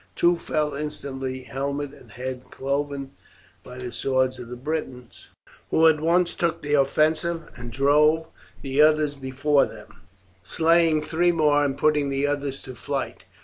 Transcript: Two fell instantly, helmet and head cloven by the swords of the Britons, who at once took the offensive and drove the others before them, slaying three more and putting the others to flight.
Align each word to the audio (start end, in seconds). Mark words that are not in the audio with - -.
Two 0.15 0.35
fell 0.35 0.73
instantly, 0.73 1.43
helmet 1.43 1.93
and 1.93 2.09
head 2.13 2.45
cloven 2.49 3.11
by 3.63 3.77
the 3.77 3.91
swords 3.91 4.39
of 4.39 4.47
the 4.47 4.55
Britons, 4.55 5.27
who 5.69 5.85
at 5.87 5.99
once 5.99 6.33
took 6.33 6.63
the 6.63 6.73
offensive 6.73 7.51
and 7.55 7.71
drove 7.71 8.25
the 8.63 8.81
others 8.81 9.13
before 9.13 9.67
them, 9.67 9.97
slaying 10.43 11.03
three 11.03 11.31
more 11.31 11.63
and 11.63 11.77
putting 11.77 12.09
the 12.09 12.25
others 12.25 12.63
to 12.63 12.73
flight. 12.73 13.25